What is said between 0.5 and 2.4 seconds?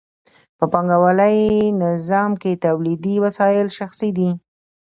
په پانګوالي نظام